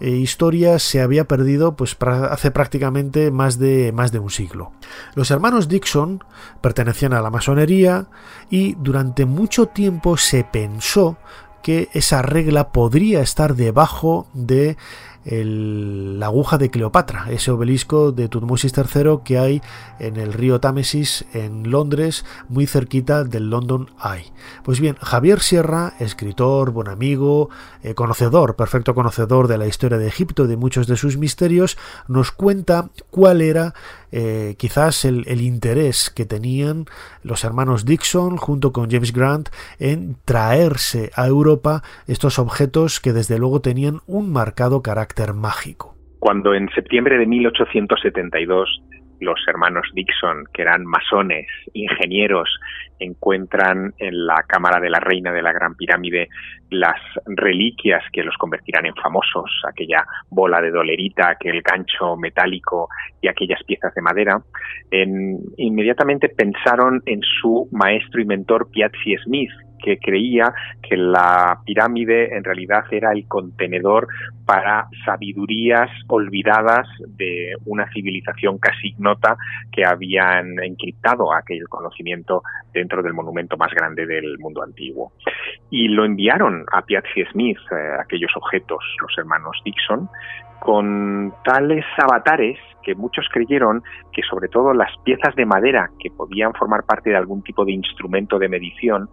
[0.00, 4.72] eh, historia se había perdido pues hace prácticamente más de, más de un siglo.
[5.14, 6.22] Los hermanos Dixon
[6.60, 8.08] pertenecían a la masonería
[8.50, 11.16] y durante mucho tiempo se pensó
[11.62, 14.76] que esa regla podría estar debajo de
[15.24, 19.62] la aguja de Cleopatra, ese obelisco de Tutmosis III que hay
[19.98, 24.32] en el río Támesis en Londres, muy cerquita del London Eye.
[24.64, 27.48] Pues bien, Javier Sierra, escritor, buen amigo,
[27.82, 31.78] eh, conocedor, perfecto conocedor de la historia de Egipto y de muchos de sus misterios,
[32.06, 33.74] nos cuenta cuál era
[34.12, 36.86] eh, quizás el, interés que tenían
[37.22, 39.48] los hermanos Dixon junto con James Grant
[39.80, 45.94] en traerse a Europa estos objetos que desde luego tenían un marcado carácter mágico.
[46.18, 48.82] Cuando en septiembre de 1872
[49.20, 52.48] los hermanos Dixon, que eran masones, ingenieros,
[52.98, 56.28] encuentran en la Cámara de la Reina de la Gran Pirámide
[56.70, 62.88] las reliquias que los convertirán en famosos, aquella bola de dolerita, aquel gancho metálico
[63.20, 64.40] y aquellas piezas de madera,
[65.56, 69.50] inmediatamente pensaron en su maestro y mentor Piazzi Smith,
[69.84, 74.08] que creía que la pirámide en realidad era el contenedor
[74.46, 79.36] para sabidurías olvidadas de una civilización casi ignota
[79.70, 82.42] que habían encriptado aquel conocimiento
[82.72, 85.12] dentro del monumento más grande del mundo antiguo.
[85.70, 90.08] Y lo enviaron a Piazzi Smith, eh, aquellos objetos, los hermanos Dixon,
[90.64, 96.54] con tales avatares que muchos creyeron que sobre todo las piezas de madera que podían
[96.54, 99.10] formar parte de algún tipo de instrumento de medición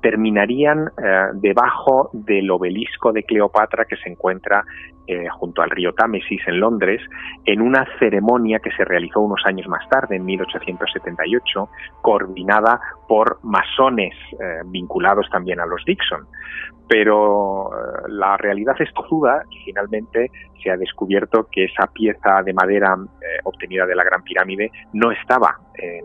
[0.00, 4.64] terminarían eh, debajo del obelisco de Cleopatra que se encuentra
[5.06, 7.00] eh, junto al río Támesis en Londres
[7.44, 11.68] en una ceremonia que se realizó unos años más tarde, en 1878,
[12.00, 16.26] coordinada por masones eh, vinculados también a los Dixon.
[16.88, 17.70] Pero
[18.08, 20.30] la realidad es tozuda y finalmente
[20.62, 22.94] se ha descubierto que esa pieza de madera
[23.44, 26.04] obtenida de la Gran Pirámide no estaba en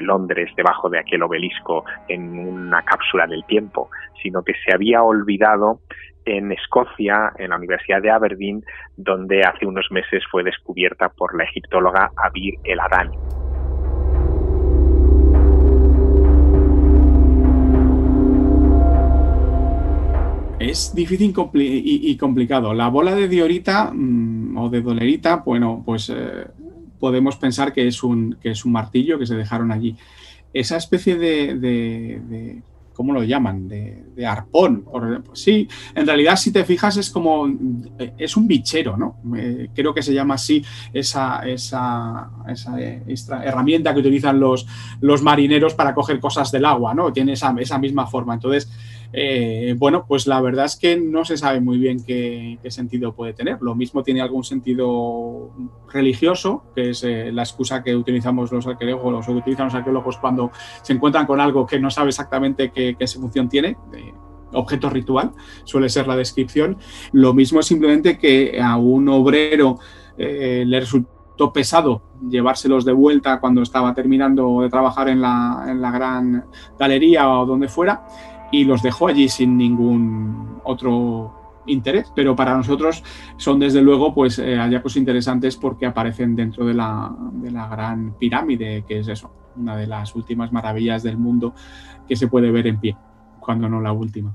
[0.00, 3.90] Londres debajo de aquel obelisco en una cápsula del tiempo,
[4.22, 5.80] sino que se había olvidado
[6.24, 8.62] en Escocia, en la Universidad de Aberdeen,
[8.96, 13.16] donde hace unos meses fue descubierta por la egiptóloga Abir El Adani.
[20.58, 22.74] Es difícil y complicado.
[22.74, 26.46] La bola de diorita mm, o de dolerita, bueno, pues eh,
[26.98, 29.96] podemos pensar que es un, que es un martillo que se dejaron allí.
[30.52, 32.62] esa especie de
[32.98, 33.68] ¿cómo lo llaman?
[33.68, 34.82] De, arpón.
[34.82, 37.46] Por, pues sí, en realidad si te fijas es como,
[38.18, 39.18] es un bichero, ¿no?
[39.36, 44.66] Eh, creo que se llama así esa, esa, esa, herramienta que utilizan los,
[45.00, 47.12] los marineros para coger cosas del agua, ¿no?
[47.12, 48.34] Tiene esa, esa misma forma.
[48.34, 48.68] Entonces,
[49.12, 53.32] eh, bueno, pues la verdad es que no se sabe muy bien qué, sentido puede
[53.32, 53.58] tener.
[53.60, 55.50] Lo mismo tiene algún sentido
[55.90, 60.18] religioso, que es eh, la excusa que utilizamos los arqueólogos o que utilizan los arqueólogos
[60.18, 60.50] cuando
[60.82, 63.76] se encuentran con algo que no sabe exactamente qué, función tiene.
[64.52, 65.32] objeto ritual,
[65.64, 66.76] suele ser la descripción.
[67.12, 69.78] Lo mismo simplemente que a un obrero
[70.18, 76.46] eh, le resultó pesado llevárselos de vuelta cuando estaba terminando de trabajar en la gran
[76.76, 78.04] galería o donde fuera
[78.50, 83.04] y los dejó allí sin ningún otro interés, pero para nosotros
[83.36, 88.14] son desde luego pues eh, hallazgos interesantes porque aparecen dentro de la, de la gran
[88.18, 91.54] pirámide, que es eso, una de las últimas maravillas del mundo
[92.06, 92.96] que se puede ver en pie,
[93.38, 94.32] cuando no la última.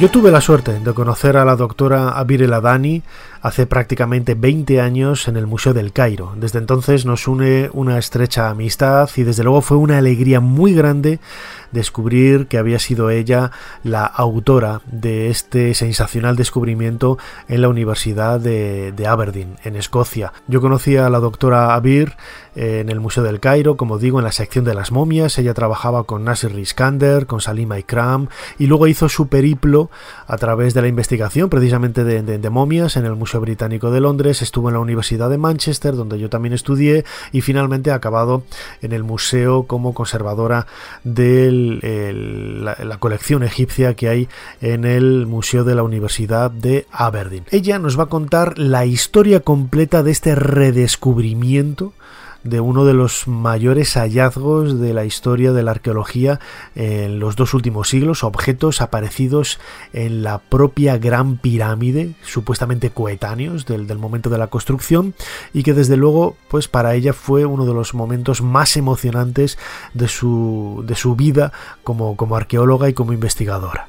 [0.00, 3.02] Yo tuve la suerte de conocer a la doctora Abir El Adani
[3.42, 6.34] hace prácticamente 20 años en el Museo del Cairo.
[6.36, 11.20] Desde entonces nos une una estrecha amistad y desde luego fue una alegría muy grande
[11.72, 13.52] descubrir que había sido ella
[13.84, 20.32] la autora de este sensacional descubrimiento en la Universidad de, Aberdeen, en Escocia.
[20.46, 22.16] Yo conocía a la doctora Abir
[22.54, 25.38] eh, en el Museo del Cairo, como digo, en la sección de las momias.
[25.38, 29.90] Ella trabajaba con Nasir Iskander, con Salima Ikram y luego hizo su periplo
[30.26, 34.42] a través de la investigación precisamente de, de momias en el Museo Británico de Londres.
[34.42, 38.42] Estuvo en la Universidad de Manchester, donde yo también estudié y finalmente ha acabado
[38.82, 40.66] en el museo como conservadora
[41.04, 41.80] del
[42.64, 44.28] la, colección egipcia que hay
[44.60, 47.44] en el Museo de la Universidad de Aberdeen.
[47.50, 51.92] Ella nos va a contar la historia completa de este redescubrimiento
[52.44, 56.40] de uno de los mayores hallazgos de la historia de la arqueología
[56.74, 59.58] en los dos últimos siglos, objetos aparecidos
[59.92, 65.14] en la propia Gran Pirámide, supuestamente coetáneos del, momento de la construcción,
[65.52, 69.58] y que desde luego, pues para ella fue uno de los momentos más emocionantes
[69.94, 71.52] de su, de su vida
[71.84, 73.88] como, como arqueóloga y como investigadora.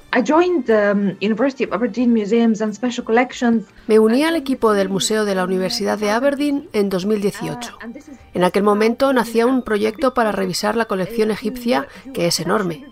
[3.87, 7.77] Me uní al equipo del Museo de la Universidad de Aberdeen en 2018.
[8.33, 12.85] En aquel momento nacía un proyecto para revisar la colección egipcia, que es enorme.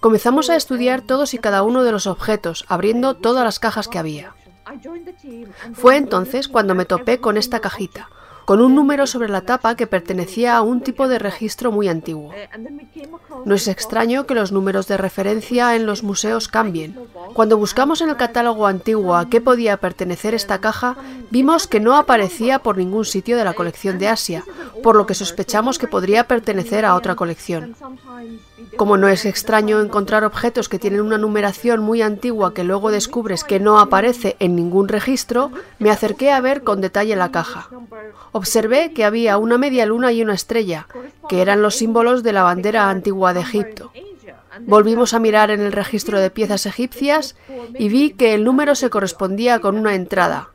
[0.00, 3.98] Comenzamos a estudiar todos y cada uno de los objetos, abriendo todas las cajas que
[3.98, 4.34] había.
[5.74, 8.08] Fue entonces cuando me topé con esta cajita,
[8.44, 12.32] con un número sobre la tapa que pertenecía a un tipo de registro muy antiguo.
[13.44, 16.96] No es extraño que los números de referencia en los museos cambien.
[17.32, 20.96] Cuando buscamos en el catálogo antiguo a qué podía pertenecer esta caja,
[21.30, 24.44] vimos que no aparecía por ningún sitio de la colección de Asia,
[24.82, 27.74] por lo que sospechamos que podría pertenecer a otra colección.
[28.76, 33.44] Como no es extraño encontrar objetos que tienen una numeración muy antigua que luego descubres
[33.44, 37.68] que no aparece en ningún registro, me acerqué a ver con detalle la caja.
[38.32, 40.86] Observé que había una media luna y una estrella,
[41.28, 43.92] que eran los símbolos de la bandera antigua de Egipto.
[44.60, 47.36] Volvimos a mirar en el registro de piezas egipcias
[47.76, 50.50] y vi que el número se correspondía con una entrada.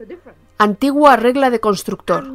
[0.57, 2.33] Antigua regla de constructor.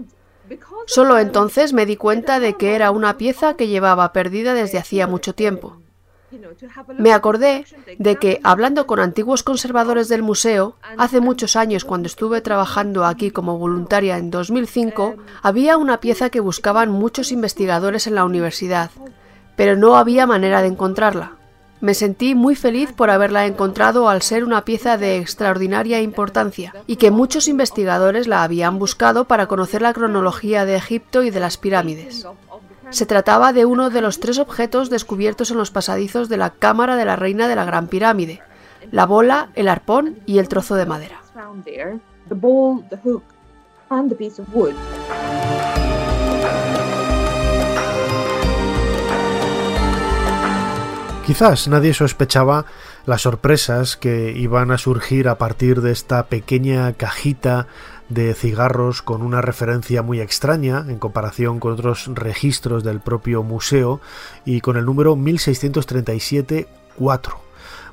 [0.86, 5.06] Solo entonces me di cuenta de que era una pieza que llevaba perdida desde hacía
[5.06, 5.78] mucho tiempo.
[6.98, 7.64] Me acordé
[7.98, 13.30] de que, hablando con antiguos conservadores del museo, hace muchos años cuando estuve trabajando aquí
[13.30, 18.90] como voluntaria en 2005, había una pieza que buscaban muchos investigadores en la universidad,
[19.56, 21.36] pero no había manera de encontrarla.
[21.84, 26.96] Me sentí muy feliz por haberla encontrado al ser una pieza de extraordinaria importancia y
[26.96, 31.58] que muchos investigadores la habían buscado para conocer la cronología de Egipto y de las
[31.58, 32.26] pirámides.
[32.88, 36.96] Se trataba de uno de los tres objetos descubiertos en los pasadizos de la cámara
[36.96, 38.40] de la reina de la Gran Pirámide,
[38.90, 41.20] la bola, el arpón y el trozo de madera.
[51.26, 52.66] Quizás nadie sospechaba
[53.06, 57.66] las sorpresas que iban a surgir a partir de esta pequeña cajita
[58.10, 64.02] de cigarros con una referencia muy extraña en comparación con otros registros del propio museo
[64.44, 66.66] y con el número 1637-4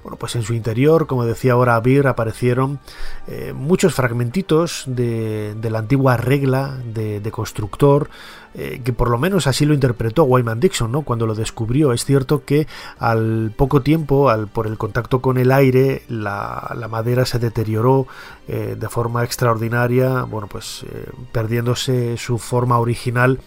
[0.04, 2.80] Bueno, pues en su interior, como decía ahora Abir, aparecieron
[3.28, 8.10] eh, muchos fragmentitos de, la antigua regla de constructor,
[8.54, 11.04] eh, que por lo menos así lo interpretó Wyman Dixon, ¿no?
[11.04, 11.94] Cuando lo descubrió.
[11.94, 12.68] Es cierto que
[13.00, 18.08] al poco tiempo, al, por el contacto con el aire, la, madera se deterioró
[18.50, 23.40] eh, de forma extraordinaria, bueno, pues eh, perdiéndose su forma original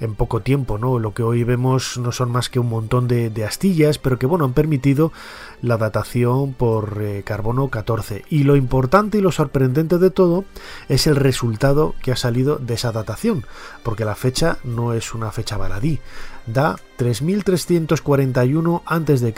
[0.00, 0.98] en poco tiempo, ¿no?
[0.98, 4.24] Lo que hoy vemos no son más que un montón de, de astillas, pero que,
[4.24, 5.12] bueno, han permitido
[5.60, 8.24] la datación por carbono 14.
[8.30, 10.44] Y lo importante y lo sorprendente de todo
[10.88, 13.44] es el resultado que ha salido de esa datación,
[13.82, 16.00] porque la fecha no es una fecha baladí.
[16.46, 19.34] Da 3341 a.C.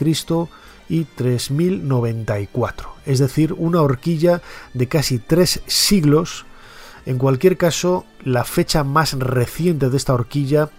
[0.88, 4.40] y 3094, es decir, una horquilla
[4.74, 6.46] de casi tres siglos.
[7.06, 10.70] En cualquier caso, la fecha más reciente de esta horquilla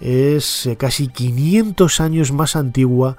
[0.00, 3.16] es eh, casi 500 años más antigua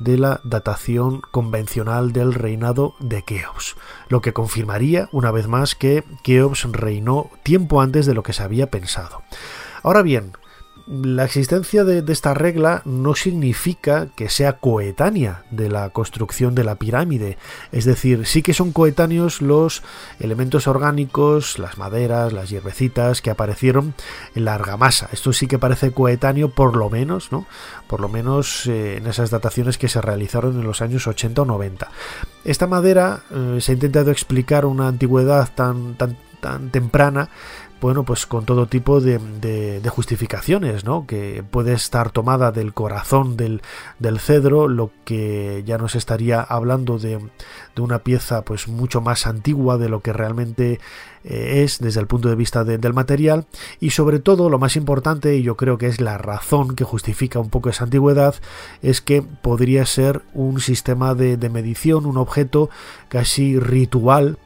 [0.00, 3.76] de la datación convencional del reinado de Keops,
[4.08, 8.42] lo que confirmaría una vez más que Keops reinó tiempo antes de lo que se
[8.42, 9.22] había pensado.
[9.82, 10.32] Ahora bien,
[10.90, 16.74] la existencia de, esta regla no significa que sea coetánea de la construcción de la
[16.74, 17.38] pirámide.
[17.70, 19.84] Es decir, sí que son coetáneos los
[20.18, 23.94] elementos orgánicos, las maderas, las hierbecitas que aparecieron
[24.34, 25.08] en la argamasa.
[25.12, 27.46] Esto sí que parece coetáneo por lo menos, ¿no?
[27.86, 31.44] Por lo menos eh, en esas dataciones que se realizaron en los años 80 o
[31.44, 31.88] 90.
[32.44, 37.28] Esta madera eh, se ha intentado explicar una antigüedad tan, tan, tan temprana
[37.80, 41.06] bueno, pues con todo tipo de, justificaciones, ¿no?
[41.06, 43.60] Que puede estar tomada del corazón del,
[44.18, 47.18] cedro, lo que ya nos estaría hablando de,
[47.78, 50.80] una pieza pues mucho más antigua de lo que realmente
[51.24, 53.46] eh, es desde el punto de vista del material
[53.80, 57.38] y sobre todo lo más importante y yo creo que es la razón que justifica
[57.38, 58.34] un poco esa antigüedad
[58.82, 62.68] es que podría ser un sistema de medición, un objeto
[63.08, 64.36] casi ritual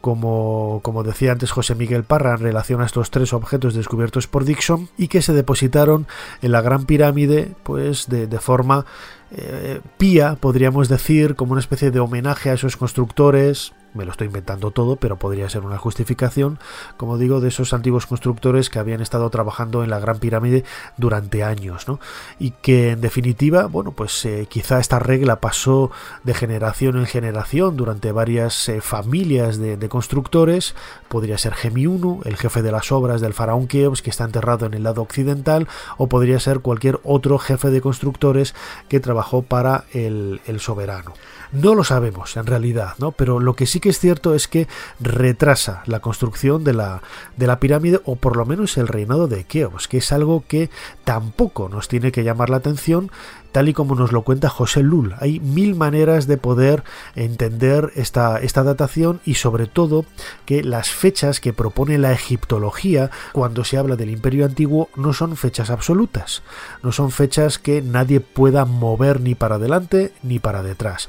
[0.00, 4.44] como, como decía antes José Miguel Parra en relación a estos tres objetos descubiertos por
[4.44, 6.06] Dixon y que se depositaron
[6.42, 8.86] en la Gran Pirámide pues de, de forma
[9.30, 14.28] eh, pía, podríamos decir, como una especie de homenaje a esos constructores me lo estoy
[14.28, 16.58] inventando todo, pero podría ser una justificación,
[16.96, 20.64] como digo, de esos antiguos constructores que habían estado trabajando en la Gran Pirámide
[20.96, 22.00] durante años, ¿no?
[22.38, 25.90] Y que en definitiva, bueno, pues eh, quizá esta regla pasó
[26.24, 30.74] de generación en generación durante varias eh, familias de, constructores,
[31.08, 34.66] podría ser Gemi I, el jefe de las obras del faraón Keops, que está enterrado
[34.66, 38.54] en el lado occidental, o podría ser cualquier otro jefe de constructores
[38.88, 41.14] que trabajó para el soberano.
[41.52, 43.12] No lo sabemos en realidad, ¿no?
[43.12, 44.68] Pero lo que sí que es cierto es que
[45.00, 47.02] retrasa la construcción de la,
[47.36, 50.70] de la pirámide o por lo menos el reinado de Keops, que es algo que
[51.04, 53.10] tampoco nos tiene que llamar la atención
[53.52, 55.14] tal y como nos lo cuenta José Lul.
[55.20, 56.84] Hay mil maneras de poder
[57.14, 60.04] entender esta, esta datación y sobre todo
[60.44, 65.36] que las fechas que propone la egiptología cuando se habla del imperio antiguo no son
[65.36, 66.42] fechas absolutas,
[66.82, 71.08] no son fechas que nadie pueda mover ni para adelante ni para detrás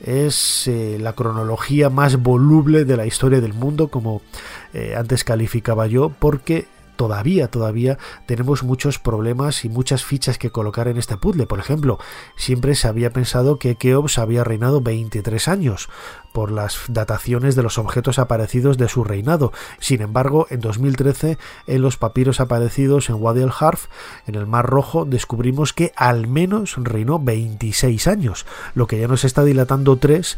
[0.00, 4.22] es eh, la cronología más voluble de la historia del mundo, como
[4.72, 6.68] eh, antes calificaba yo, porque
[6.98, 7.96] todavía, todavía
[8.26, 11.46] tenemos muchos problemas y muchas fichas que colocar en este puzzle.
[11.46, 11.98] Por ejemplo,
[12.36, 15.88] siempre se había pensado que Keops había reinado 23 años
[16.32, 19.52] por las dataciones de los objetos aparecidos de su reinado.
[19.78, 23.86] Sin embargo, en 2013, en los papiros aparecidos en Wadi el Harf,
[24.26, 28.44] en el Mar Rojo, descubrimos que al menos reinó 26 años,
[28.74, 30.36] lo que ya nos está dilatando tres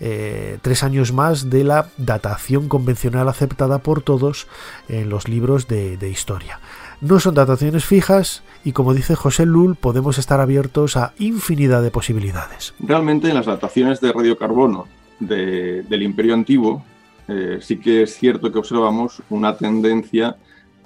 [0.00, 4.46] eh, tres años más de la datación convencional aceptada por todos
[4.88, 6.60] en los libros de, historia.
[7.00, 11.90] No son dataciones fijas y como dice José Lull podemos estar abiertos a infinidad de
[11.90, 12.74] posibilidades.
[12.78, 14.86] Realmente en las dataciones de radiocarbono
[15.18, 16.84] del Imperio Antiguo
[17.28, 20.36] eh, sí que es cierto que observamos una tendencia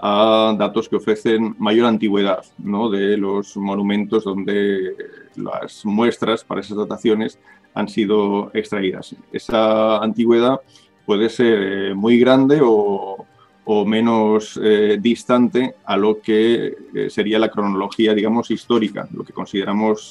[0.03, 2.89] a datos que ofrecen mayor antigüedad ¿no?
[2.89, 4.95] de los monumentos donde
[5.37, 7.39] las muestras para esas dataciones
[7.75, 9.15] han sido extraídas.
[9.31, 10.61] Esa antigüedad
[11.05, 13.27] puede ser eh, muy grande o,
[13.87, 20.11] menos eh, distante a lo que eh, sería la cronología, digamos, histórica, lo que consideramos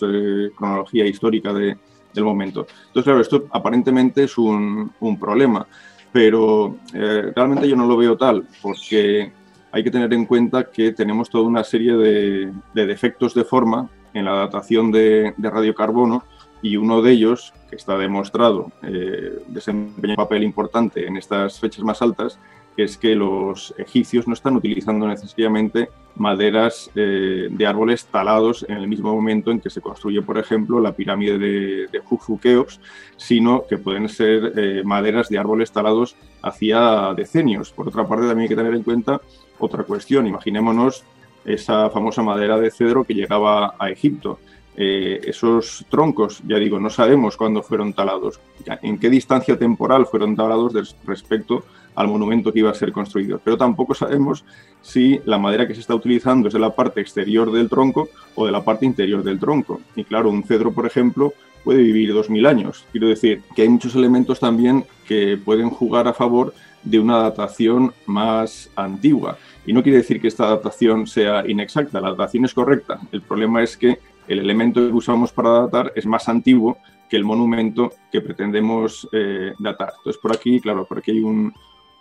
[0.56, 1.78] cronología histórica del
[2.24, 2.68] momento.
[2.88, 5.68] Entonces, claro, esto aparentemente es un, problema,
[6.14, 9.30] pero realmente yo no lo veo tal, porque
[9.72, 14.26] hay que tener en cuenta que tenemos toda una serie de, defectos de forma en
[14.26, 16.24] la datación de radiocarbono
[16.62, 21.84] y uno de ellos, que está demostrado, eh, desempeña un papel importante en estas fechas
[21.84, 22.40] más altas,
[22.76, 28.88] es que los egipcios no están utilizando necesariamente maderas eh, de árboles talados en el
[28.88, 32.02] mismo momento en que se construye, por ejemplo, la pirámide de, de
[32.42, 32.80] Keops,
[33.18, 37.72] sino que pueden ser eh, maderas de árboles talados hacía decenios.
[37.72, 39.20] Por otra parte, también hay que tener en cuenta
[39.60, 40.28] otra cuestión.
[40.28, 41.04] Imaginémonos
[41.46, 44.40] esa famosa madera de cedro que llegaba a Egipto.
[44.76, 48.40] Eh, esos troncos, ya digo, no sabemos cuándo fueron talados,
[48.82, 50.74] en qué distancia temporal fueron talados
[51.06, 53.42] respecto al monumento que iba a ser construido.
[53.44, 54.46] Pero tampoco sabemos
[54.82, 58.46] si la madera que se está utilizando es de la parte exterior del tronco o
[58.46, 59.82] de la parte interior del tronco.
[59.98, 61.34] Y claro, un cedro, por ejemplo,
[61.64, 62.86] puede vivir 2.000 años.
[62.92, 66.54] Quiero decir que hay muchos elementos también que pueden jugar a favor
[66.84, 69.38] de una datación más antigua.
[69.66, 73.00] Y no quiere decir que esta datación sea inexacta, la datación es correcta.
[73.12, 76.78] El problema es que el elemento que usamos para datar es más antiguo
[77.10, 79.94] que el monumento que pretendemos eh, datar.
[79.98, 81.54] Entonces, por aquí, claro, por aquí hay un,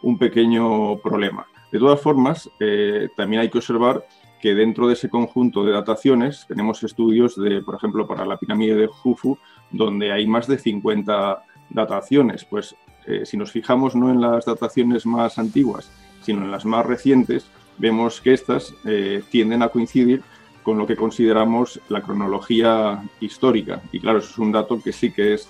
[0.03, 1.47] un pequeño problema.
[1.73, 4.05] De todas formas, eh, también hay que observar
[4.41, 8.75] que dentro de ese conjunto de dataciones tenemos estudios de, por ejemplo, para la pirámide
[8.77, 9.37] de Jufu,
[9.71, 12.45] donde hay más de 50 dataciones.
[12.45, 12.77] Pues
[13.09, 15.91] eh, si nos fijamos no en las dataciones más antiguas,
[16.23, 17.47] sino en las más recientes,
[17.79, 20.23] vemos que estas eh, tienden a coincidir
[20.63, 23.81] con lo que consideramos la cronología histórica.
[23.91, 25.49] Y claro, eso es un dato que sí que es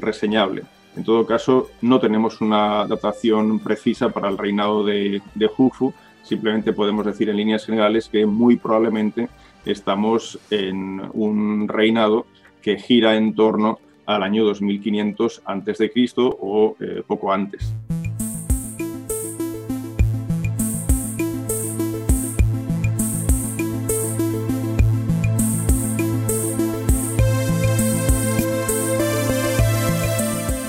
[0.00, 0.64] reseñable.
[0.96, 6.72] En todo caso, no tenemos una datación precisa para el reinado de, de Jufu, simplemente
[6.72, 9.28] podemos decir en líneas generales que muy probablemente
[9.64, 12.26] estamos en un reinado
[12.60, 15.92] que gira en torno al año 2500 a.C.
[16.16, 17.74] o eh, poco antes.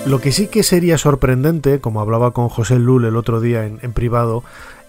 [0.06, 3.80] Lo que sí que sería sorprendente, como hablaba con José Lul el otro día en,
[3.82, 4.44] en privado,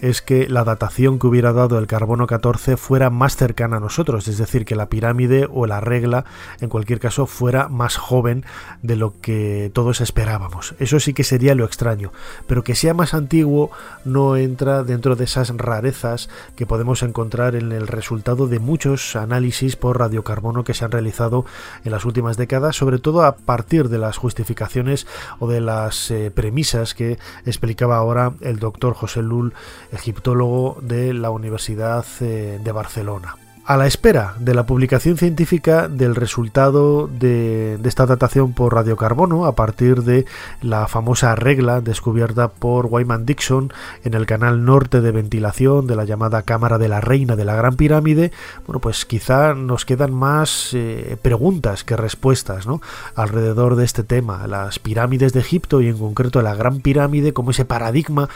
[0.04, 4.28] es que la datación que hubiera dado el carbono 14 fuera más cercana a nosotros,
[4.28, 6.26] es decir, que la pirámide o la regla,
[6.60, 8.44] en cualquier caso, fuera más joven
[8.82, 10.74] de lo que todos esperábamos.
[10.78, 12.12] Eso sí que sería lo extraño,
[12.46, 13.70] pero que sea más antiguo
[14.04, 19.76] no entra dentro de esas rarezas que podemos encontrar en el resultado de muchos análisis
[19.76, 21.46] por radiocarbono que se han realizado
[21.82, 25.06] en las últimas décadas, sobre todo a partir de las justificaciones
[25.38, 29.54] o de las eh, premisas que explicaba ahora el doctor José Lul
[29.94, 33.36] egiptólogo de la Universidad eh, de Barcelona
[33.66, 39.54] a la espera de la publicación científica del resultado de, esta datación por radiocarbono a
[39.54, 40.26] partir de
[40.60, 43.72] la famosa regla descubierta por Wyman Dixon
[44.04, 47.56] en el canal norte de ventilación de la llamada Cámara de la Reina de la
[47.56, 48.32] Gran Pirámide,
[48.66, 52.82] bueno, pues quizá nos quedan más eh, preguntas que respuestas ¿no?
[53.14, 54.46] alrededor de este tema.
[54.46, 58.28] Las pirámides de Egipto y en concreto la Gran Pirámide como ese paradigma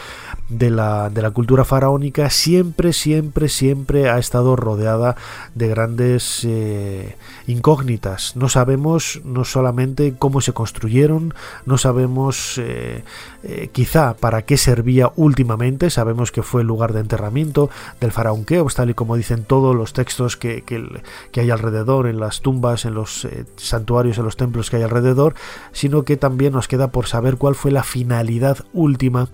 [0.48, 5.17] de la, de la cultura faraónica siempre, siempre, siempre ha estado rodeada
[5.54, 7.16] de grandes eh,
[7.46, 8.36] incógnitas.
[8.36, 11.34] No sabemos no solamente cómo se construyeron,
[11.66, 13.04] no sabemos eh,
[13.42, 18.44] eh, quizá para qué servía últimamente, sabemos que fue el lugar de enterramiento del faraón
[18.44, 22.84] Keops, tal y como dicen todos los textos que, que, hay alrededor, en las tumbas,
[22.84, 25.34] en los santuarios, en los templos que hay alrededor,
[25.72, 29.28] sino que también nos queda por saber cuál fue la finalidad última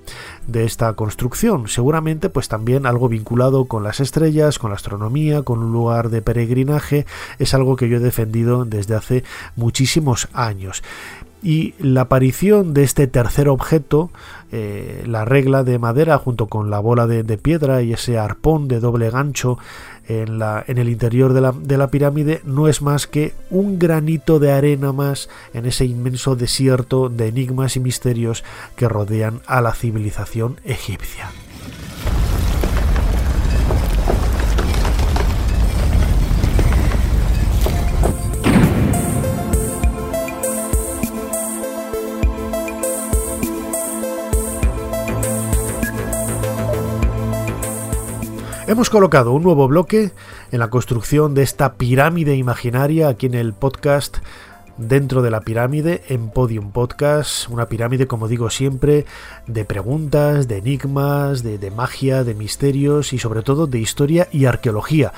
[0.47, 1.69] de esta construcción.
[1.69, 7.05] Seguramente pues también algo vinculado con las estrellas, con la astronomía, con lugar de peregrinaje,
[7.39, 9.25] es algo que yo he defendido desde hace
[9.57, 10.83] muchísimos años
[11.45, 14.11] y la aparición de este tercer objeto,
[14.51, 18.81] eh, la regla de madera junto con la bola de, piedra y ese arpón de
[18.81, 19.59] doble gancho
[20.09, 23.79] en, la, en el interior de la, de la, pirámide, no es más que un
[23.79, 28.43] granito de arena más en ese inmenso desierto de enigmas y misterios
[28.75, 31.31] que rodean a la civilización egipcia.
[48.75, 50.11] Hemos colocado un nuevo bloque
[50.51, 54.17] en la construcción de esta pirámide imaginaria aquí en el podcast
[54.79, 59.07] dentro de la pirámide en Podium Podcast, una pirámide como digo siempre
[59.47, 65.13] de preguntas, de enigmas, de, magia, de misterios y sobre todo de historia y arqueología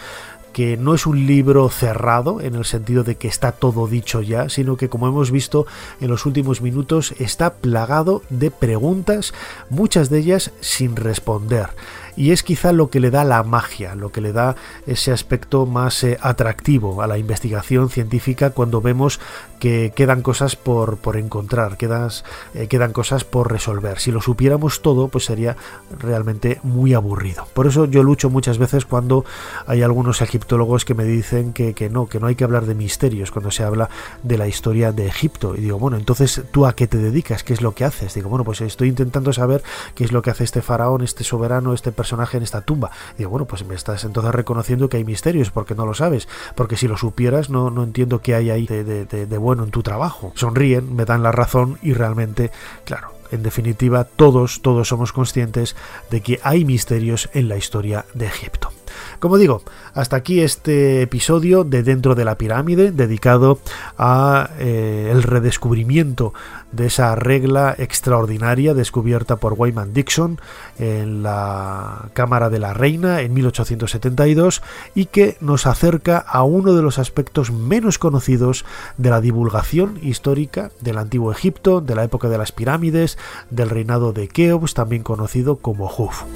[0.52, 4.48] que no es un libro cerrado en el sentido de que está todo dicho ya,
[4.48, 5.66] sino que como hemos visto
[6.00, 9.34] en los últimos minutos está plagado de preguntas,
[9.68, 11.68] muchas de ellas sin responder
[12.16, 14.56] y es quizá lo que le da la magia, lo que le da
[14.86, 19.20] ese aspecto más eh, atractivo a la investigación científica cuando vemos
[19.60, 22.10] que quedan cosas por, por encontrar, quedan,
[22.54, 23.98] eh, quedan cosas por resolver.
[23.98, 25.56] Si lo supiéramos todo, pues sería
[25.98, 27.46] realmente muy aburrido.
[27.54, 29.24] Por eso yo lucho muchas veces cuando
[29.66, 32.74] hay algunos egiptólogos que me dicen que, que no, que no hay que hablar de
[32.74, 33.88] misterios cuando se habla
[34.22, 35.54] de la historia de Egipto.
[35.56, 38.14] Y digo, bueno, entonces tú a qué te dedicas, qué es lo que haces.
[38.14, 39.62] Digo, bueno, pues estoy intentando saber
[39.94, 42.90] qué es lo que hace este faraón, este soberano, este personaje en esta tumba.
[43.16, 46.76] Digo, bueno, pues me estás entonces reconociendo que hay misterios porque no lo sabes, porque
[46.76, 50.32] si lo supieras no, no entiendo qué hay ahí de, de bueno en tu trabajo.
[50.34, 52.50] Sonríen, me dan la razón y realmente,
[52.84, 55.76] claro, en definitiva, todos, todos somos conscientes
[56.10, 58.75] de que hay misterios en la historia de Egipto.
[59.18, 59.62] Como digo,
[59.94, 63.58] hasta aquí este episodio de Dentro de la Pirámide dedicado
[63.98, 66.34] a eh, el redescubrimiento
[66.72, 70.40] de esa regla extraordinaria descubierta por Wyman Dixon
[70.78, 74.62] en la Cámara de la Reina en 1872
[74.94, 78.64] y que nos acerca a uno de los aspectos menos conocidos
[78.98, 83.18] de la divulgación histórica del antiguo Egipto, de la época de las pirámides,
[83.50, 86.26] del reinado de Keops, también conocido como Hufu.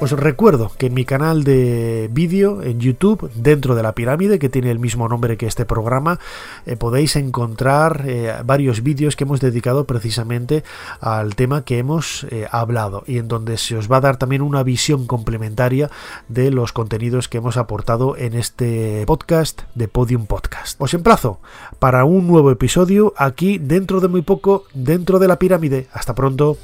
[0.00, 4.48] Os recuerdo que en mi canal de vídeo en YouTube, dentro de la pirámide, que
[4.48, 6.20] tiene el mismo nombre que este programa,
[6.66, 10.62] eh, podéis encontrar eh, varios vídeos que hemos dedicado precisamente
[11.00, 14.42] al tema que hemos eh, hablado y en donde se os va a dar también
[14.42, 15.90] una visión complementaria
[16.28, 20.80] de los contenidos que hemos aportado en este podcast de Podium Podcast.
[20.80, 21.40] Os emplazo
[21.80, 25.88] para un nuevo episodio aquí dentro de muy poco, dentro de la pirámide.
[25.92, 26.56] Hasta pronto.